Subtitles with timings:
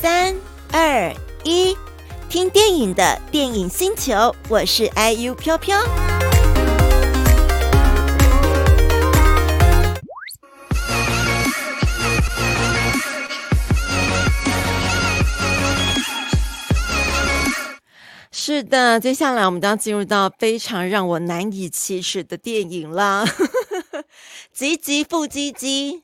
[0.00, 0.36] 三
[0.72, 1.10] 二
[1.42, 1.74] 一，
[2.28, 5.82] 听电影的电影星球，我是 IU 飘飘。
[18.30, 23.24] 是的，接下来我们将进入到非常让我难以启齿的电影了，
[24.52, 26.02] 吉吉富吉吉。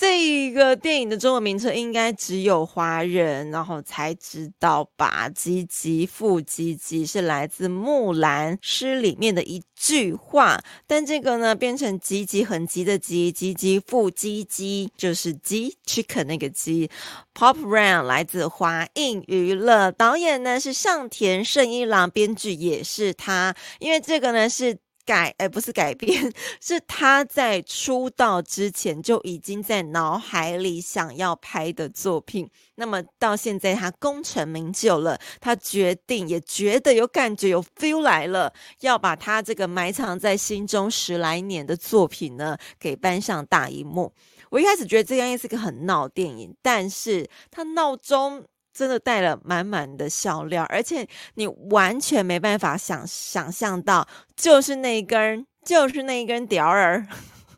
[0.00, 5.28] 这个电影的中文名称应该只有华人然后才知道吧？
[5.28, 16.90] 吉吉富吉吉是来自《木兰诗》里面的一句话，但这个呢变成吉吉很急的吉，吉吉富吉吉就是鸡 chicken 那个鸡。
[17.34, 24.78] Pop Run 来自华映娱乐，导演呢是上田胜一郎，编剧也是他，因为这个呢是。
[25.04, 32.48] 改，呃，不是改编， 是他在出道之前就已经在脑海里想要拍的作品。
[32.76, 44.12] 那么到现在他功成名就了，他决定也觉得有感觉有 feel 来了，要把他这个埋藏在心中十来年的作品呢给搬上大荧幕。
[44.50, 48.44] 我一开始觉得这样是个很闹电影，但是他闹中。
[48.80, 57.06] 真的带了满满的笑料，而且你完全没办法想想象到，就是那一根，就是那一根屌儿，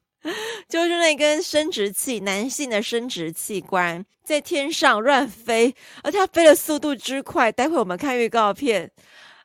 [0.68, 7.52] 就是那根生殖器，男性的生殖器官在天上乱飞，而且它飞的速度之快。
[7.52, 8.90] 待会我们看预告片，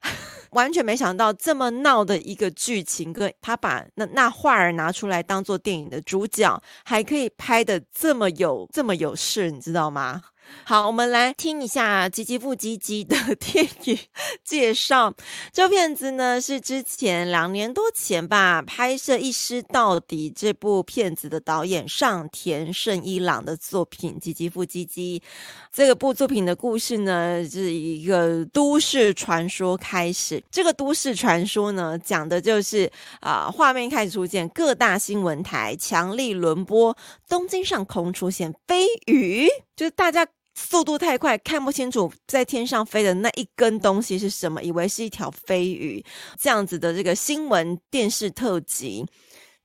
[0.49, 10.23] 完全没想到这么闹的一个剧情，跟他把那那画儿拿出来当做电影的主角，还可以拍得这么有这么有势，你知道吗？
[10.63, 13.97] 好，我们来听一下《吉吉富吉吉》的 电影
[14.43, 15.13] 介绍。
[15.53, 25.19] 这片子呢是之前两年多前吧拍摄《一尸到底》这部片子的导演上田胜一郎的作品《吉吉富吉吉》。
[25.71, 30.43] 这个部作品的故事呢是一个都市传说开始。
[30.51, 32.91] 这个都市传说呢讲的就是
[33.21, 36.97] 啊，画面开始出现各大新闻台强力轮播，
[37.29, 40.27] 东京上空出现飞鱼，就是大家。
[40.59, 46.03] 速度太快，看不清楚在天上飞的那一根东西是什么，以为是一条飞鱼。
[46.37, 49.05] 这样子的这个新闻电视特辑。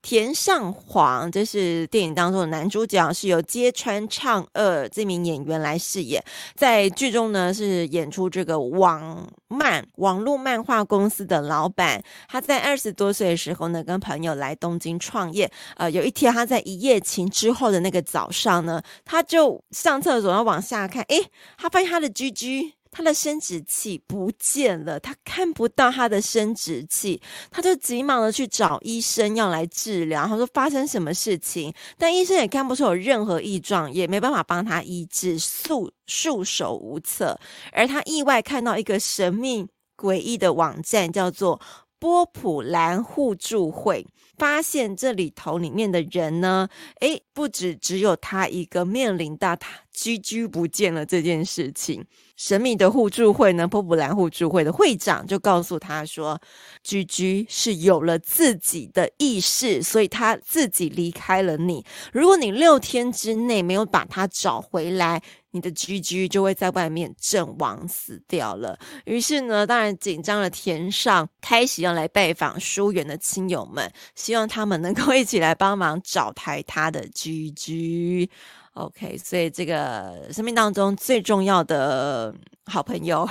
[0.02, 6.22] 田上皇，这是电影当中的男主角，是由揭川唱二这名演员来饰演。
[6.56, 12.02] 在剧中呢，是演出这个网漫网络漫画公司的老板。
[12.28, 15.50] 他在二十多岁的时候呢，跟朋友来东京创业。
[15.76, 21.24] 呃，有一天他在一夜情之后的那个早上呢，他就上厕所要往下看，诶，
[21.56, 22.72] 他发现他的 GG。
[22.92, 27.20] 他的生殖器不见了，他看不到他的生殖器，
[27.50, 30.26] 他就急忙的去找医生要来治疗。
[30.26, 37.40] 他说发生什么事情，但医生也看不出有任何异状，也没办法帮他医治，束束手无策。
[37.72, 39.66] 而他意外看到一个神秘
[39.96, 41.58] 诡异的网站，叫做
[42.02, 44.04] 波普兰互助会，
[44.36, 46.68] 发现这里头里面的人呢，
[46.98, 52.04] 诶，不止只有他一个面临到他居居不见了这件事情。
[52.34, 56.40] 神秘的互助会呢，波普兰互助会的会长就告诉他说
[56.82, 61.84] 居居是有了自己的意识，所以他自己离开了你。
[62.12, 68.78] 如果你六天之内没有把他找回来，你的 GG 就会在外面阵亡死掉了。
[69.04, 78.28] 于是呢，当然紧张的田上开始要来拜访疏远的亲友们，希望他们能够一起来帮忙找台他的 GG。
[78.74, 82.34] OK，所以这个生命当中最重要的
[82.64, 83.28] 好朋友，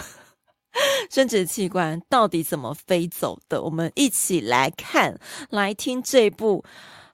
[1.09, 3.59] 生殖器官到底怎么飞走的？
[3.63, 6.63] 我们一起来看，来听这部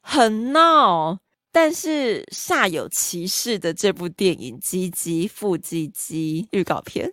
[0.01, 1.19] 很闹，
[1.56, 7.12] 但是煞有其事的这部电影《吉吉富吉吉》预告片。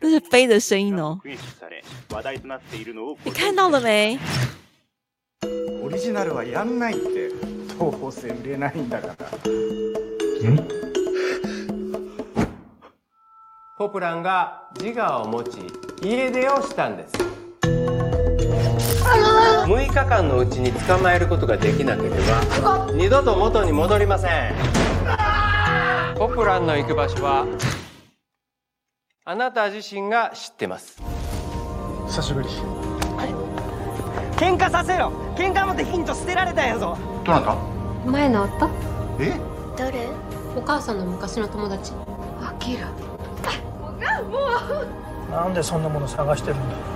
[0.00, 1.20] 那是飞的声音哦，
[3.24, 4.18] 你看到了没？
[7.80, 9.14] どうせ売れないんだから。
[13.78, 15.60] ポプランが自我を持ち
[16.02, 17.14] 家出をしたんです
[19.65, 22.09] 6日间のうちに捕まえることができなけれ
[22.61, 24.53] ば二度と元に戻りません。
[26.17, 27.45] ポプランの行く场所は
[29.25, 31.01] あなた自身が知ってます。
[32.07, 32.49] 久しぶり。
[34.37, 35.11] 喧哗させろ。
[35.35, 36.97] 喧哗もできんと舍てられたんやぞ。
[37.25, 37.55] どなた？
[38.05, 38.69] 前の夫？
[39.19, 39.33] え？
[39.77, 40.07] 谁
[40.55, 41.75] お母さんの昔の友达
[42.41, 42.89] アキラ。
[42.89, 44.37] も
[45.29, 45.31] う。
[45.31, 46.94] なんでそんなもの探してるんだ？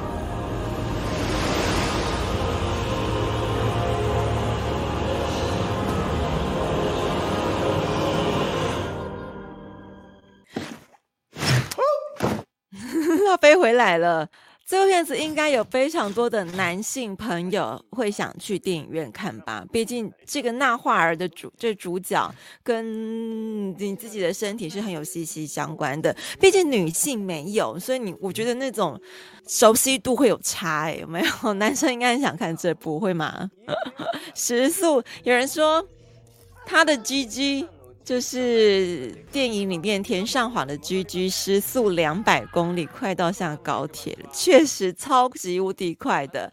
[13.30, 14.28] 要飞回来了。
[14.66, 19.66] 这部片子应该有非常多的男性朋友会想去电影院看吧？
[19.72, 22.31] 毕竟这个纳华儿的主这主角
[22.62, 26.16] 跟你自己的身体是很有息息相关的。
[26.40, 29.00] 毕竟女性没有，所以你我觉得那种
[29.48, 31.54] 熟悉度会有差诶，有没有？
[31.58, 33.50] 男生应该很想看这部，会吗？
[34.36, 35.84] 时速，有人说
[36.68, 37.66] 他的 GG。
[38.09, 46.51] 就是电影里面田上晃的 GG 时速两百公里，快到像高铁了，确实超级无敌快的。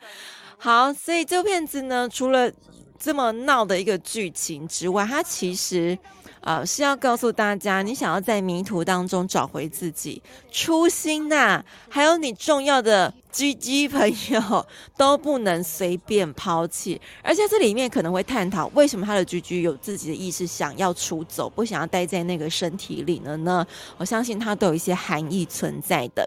[0.59, 2.53] 好，所以这部片子呢，除了
[2.99, 5.99] 这么闹的一个剧情之外，它其实。
[6.43, 10.23] 呃，是要告诉大家，你想要在迷途当中找回自己
[10.53, 14.67] 初心呐、还有你重要的 GG 朋友
[14.97, 16.99] 都不能随便抛弃。
[17.23, 23.67] 而且这里面可能会探讨，为什么他的 GG 有自己的意识，想要出走，不想要待在那个身体里了呢？
[23.99, 26.27] 我相信他都有一些含义存在的。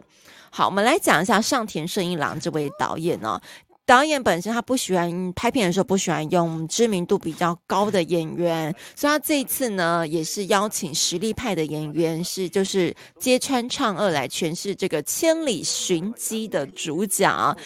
[0.51, 3.41] 好，我们来讲一下上田胜一郎这位导演哦。
[3.89, 17.57] 导演本身他不喜欢拍片的时候不喜欢用知名度比较高的演员，所以他这一次呢也是邀请实力派的演员，是就是揭穿唱二来诠释这个千里寻迹的主角。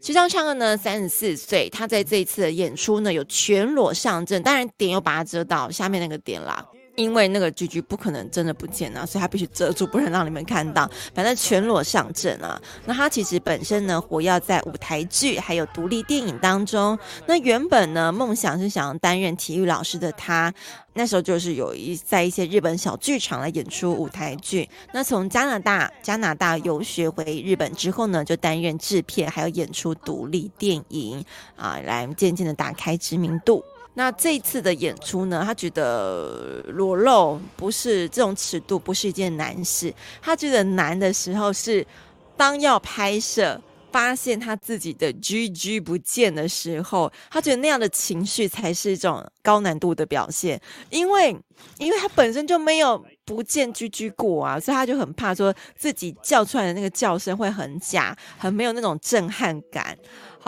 [0.00, 6.66] 揭川畅二呢三十四岁，他在这一次的演出呢有全裸上阵，当然点又把它遮到下面那个点啦。
[6.98, 10.90] 因为那个 GG 不可能真的不见啊，所以他必须遮住，不能让你们看到。
[11.14, 12.60] 反正全裸上阵啊。
[12.86, 16.98] 那他其实本身呢，活跃在舞台剧还有独立电影当中。
[17.26, 20.52] 那原本呢，梦想是想要担任体育老师的他，
[20.94, 24.68] 那时候就是有一在一些日本小剧场来演出舞台剧。
[24.92, 31.24] 那从加拿大加拿大游学回日本之后呢，就担任制片还有演出独立电影
[31.54, 33.62] 啊，来渐渐的打开知名度。
[33.98, 39.92] 那这一次的演出呢，他觉得裸露不是这种尺度，不是一件难事。
[40.22, 41.84] 他觉得难的时候是
[42.36, 43.60] 当要拍摄，
[43.90, 50.60] 发现他自己的 GG 不见的时候，他觉得那样的情绪才是一种高难度的表现。
[50.90, 51.36] 因为，
[51.78, 59.98] 因为他本身就没有不见 GG 过啊，所以他就很怕说自己叫出来的那个叫声会很假，很没有那种震撼感。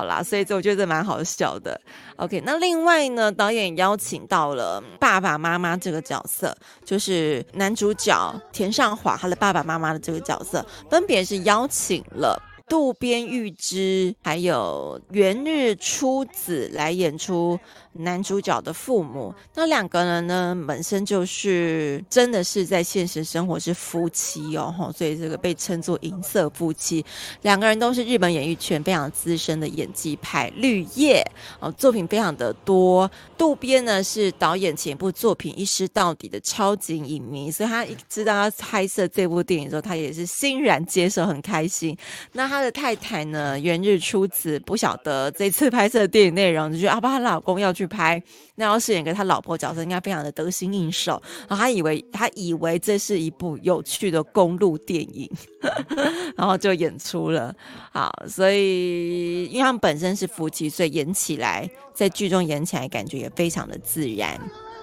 [0.01, 1.79] 好啦，所以这我觉得蛮好笑的。
[2.17, 6.57] OK，那另外呢，导演邀请到了爸爸妈妈这个角色，
[6.87, 12.43] 就是男主角田上华他的爸爸妈妈的这个角色，分别是邀请了。
[12.67, 17.59] 渡边裕之还有元日出子来演出
[17.93, 27.05] 男主角的父母，那两个人呢，本身就是真的是在现实生活是夫妻哦，所以这个被称作银色夫妻。
[27.43, 31.21] 两个人都是日本演艺圈非常资深的演技派，绿叶
[31.59, 33.11] 哦，作品非常的多。
[33.37, 41.99] 渡边呢是导演前一部作品一尸到底的超级影迷，所以他一知道他拍摄这部电影的时候，他也是欣然接受，很开心。
[42.33, 42.61] 那他。
[42.61, 48.23] 的太太呢，原日出子不晓得这次拍摄的电影内容，就觉得阿爸他老公要去拍，
[48.57, 51.21] 那要饰演个他老婆角色，应该非常的得心应手。
[51.49, 55.31] 然后他以为他以为这是一部有趣的公路电影，
[56.37, 57.55] 然后就演出了。
[57.91, 64.39] 好，所以因为他们本身是夫妻，所以演起来在剧中演起来感觉也非常的自然。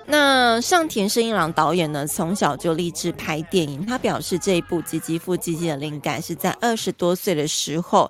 [0.08, 3.86] 那上田胜一郎导演呢，从小就立志拍电影。
[3.86, 8.10] 他表示，这一部《吉吉复吉吉》的灵感是在二十多岁的时候。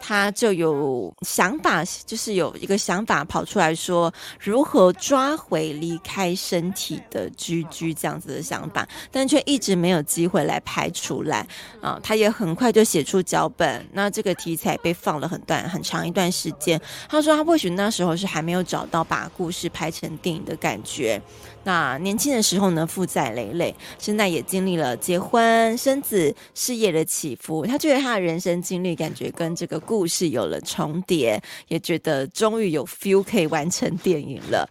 [0.00, 11.46] 他就有想法，就是有一个想法跑出来说，如何抓回离开身体的居居这样子的想法，但却一直没有机会来拍出来
[11.80, 11.98] 啊。
[12.02, 16.80] 他也很快就写出脚本，那这个题材被放了很段很长一段时间。
[17.08, 21.20] 他说他或许那时候是还没有找到把故事拍成电影的感觉。
[21.68, 27.66] 那年轻的时候呢，负债累累，现在也经历了结婚、生子、事业的起伏。
[27.66, 34.66] 他觉得他的人生经历感觉跟这个故事有了重叠，也觉得终于有 feel 可以完成电影了。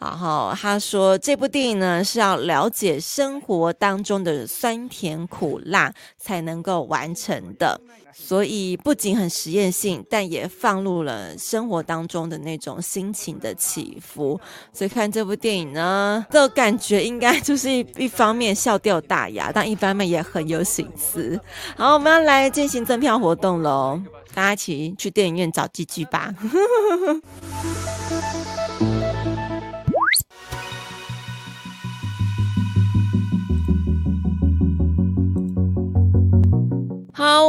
[0.00, 7.78] 然后他说，这部电影呢是要了解生活当中的酸甜苦辣才能够完成的，
[8.14, 14.40] 所以不仅很实验性，但也放入了生活当中的那种心情的起伏。
[14.72, 21.38] 所以看这部电影呢，这感觉应该就是一方面笑掉大牙，但一方面也很有省思。
[21.76, 24.00] 好，我们要来进行赠票活动喽，
[24.32, 26.34] 大家一起去电影院找 GG 吧。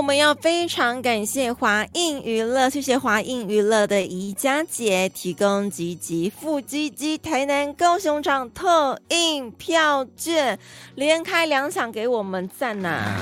[0.01, 10.57] 我们要非常感谢华映娱乐，谢谢华映娱乐的宜家姐提供吉吉复吉吉台南高雄场特映票券，
[10.95, 13.13] 连开两场给我们赞呐！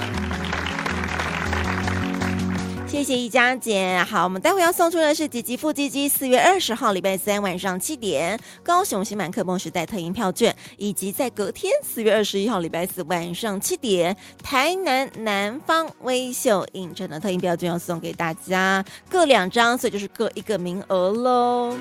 [2.90, 4.04] 谢谢一家姐。
[4.10, 21.78] 好，我们待会要送出的是吉吉富基基四月二十号礼拜三晚上七点高雄新满客梦时代特映票券，以及在隔天四月二十一号礼拜四晚上七点台南南方微秀影城的特映票券要送给大家，各两张，所以就是各一个名额喽。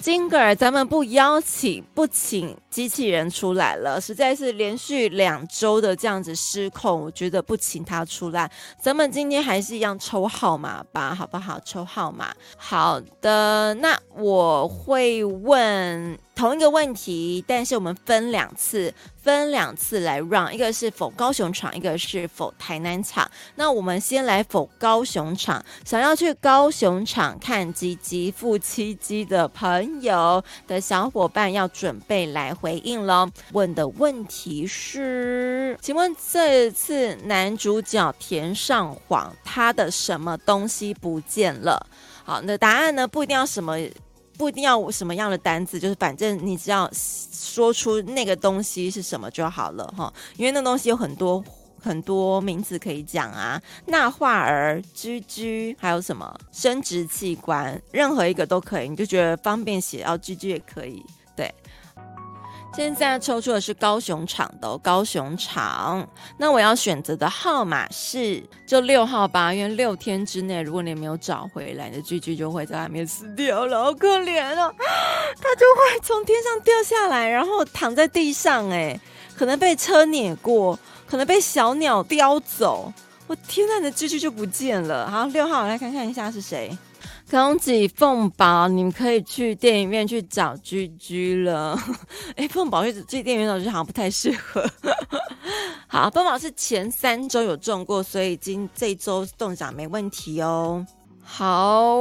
[0.00, 8.50] 金格尔，咱们不邀请不请机器人出来了，实在是连续两周的这样子失控，我觉得不请他出来，
[8.80, 11.60] 咱们今天还是一样抽号码吧，好不好？
[11.64, 12.32] 抽号码。
[12.56, 16.18] 好的，那我会问。
[16.38, 23.28] 同一个问题，但是我们分两次，分两次来 run，一个是否高雄场，一个是否台南场。
[23.56, 33.28] 那我们先来否高雄场，想要去高雄场看吉吉富七鸡的朋友的小伙伴要准备来回应喽。
[33.50, 41.84] 问的问题是，请问这次男主角田上晃他的什么东西不见了？
[42.22, 43.08] 好，那答案呢？
[43.08, 43.76] 不一定要什么。
[44.38, 50.10] 不一定要什么样的单子，就是反正你只要说出那个东西是什么就好了哈。
[50.36, 51.44] 因为那东西有很多
[51.80, 61.04] 很多名字可以讲啊，那化儿、居居，还有什么生殖器官，任何一个都可以，你就觉得方便写，然后居居也可以，
[61.36, 61.52] 对。
[62.78, 74.72] 现在抽出的是高雄场的、高雄场，那我要选择的号码是就六号吧，因为六天之内如果你没有找回来，你的 GG 就会在外面死掉了，好可怜哦，
[75.42, 78.98] 它就会从天上掉下来，然后躺在地上，哎，
[79.36, 82.92] 可能被车碾过，可能被小鸟叼走，
[83.26, 85.10] 我天呐，你的 GG 就不见了。
[85.10, 86.78] 好，六号，我来看看一下是谁。
[87.30, 91.78] 恭喜凤宝，你们可以去电影院去找居居了。
[92.36, 94.64] 哎，凤宝去去电影院找居好像不太适合。
[95.86, 100.86] 好，凤宝是前三周有中过，所以今这周中奖没问题哦。
[101.22, 101.98] 好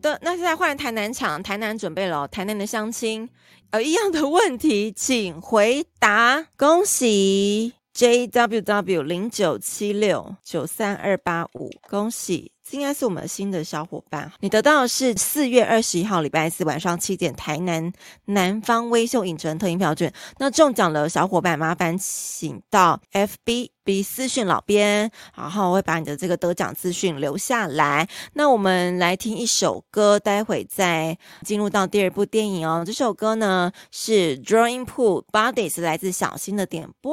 [0.00, 3.28] 的，那现在换台南场，台南准备了，台南的乡亲，
[3.70, 6.46] 呃，一样的问题，请回答。
[6.56, 12.52] 恭喜 JWW 零九七六九三二八五，恭喜。
[12.70, 17.92] 应该是我们新的小伙伴，你得到的是四月二十一号礼拜四晚上七点台南
[18.26, 20.12] 南方微秀影城特映票券。
[20.38, 28.08] 那中奖的小伙伴，麻烦请到 FB B 私讯老编，然后我会把你的这个得奖资讯留下来。
[28.34, 32.84] 那我们来听一首歌，待会再进入到第二部电影哦。
[32.86, 37.12] 这首歌呢是 Drawing Pool Bodies，来自小新的点播。